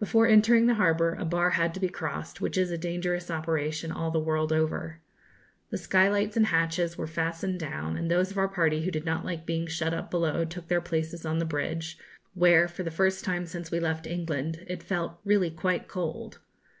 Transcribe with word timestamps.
Before 0.00 0.26
entering 0.26 0.66
the 0.66 0.74
harbour, 0.74 1.14
a 1.14 1.24
bar 1.24 1.50
had 1.50 1.74
to 1.74 1.78
be 1.78 1.88
crossed, 1.88 2.40
which 2.40 2.58
is 2.58 2.72
a 2.72 2.76
dangerous 2.76 3.30
operation 3.30 3.92
all 3.92 4.10
the 4.10 4.18
world 4.18 4.52
over. 4.52 5.00
The 5.70 5.78
skylights 5.78 6.36
and 6.36 6.46
hatches 6.46 6.98
were 6.98 7.06
fastened 7.06 7.60
down, 7.60 7.96
and 7.96 8.10
those 8.10 8.32
of 8.32 8.36
our 8.36 8.48
party 8.48 8.82
who 8.82 8.90
did 8.90 9.04
not 9.04 9.24
like 9.24 9.46
being 9.46 9.68
shut 9.68 9.94
up 9.94 10.10
below 10.10 10.44
took 10.44 10.66
their 10.66 10.80
places 10.80 11.24
on 11.24 11.38
the 11.38 11.44
bridge, 11.44 11.96
where, 12.32 12.66
for 12.66 12.82
the 12.82 12.90
first 12.90 13.24
time 13.24 13.46
since 13.46 13.70
we 13.70 13.78
left 13.78 14.08
England, 14.08 14.64
it 14.66 14.82
felt 14.82 15.20
really 15.24 15.52
quite 15.52 15.86
cold. 15.86 16.40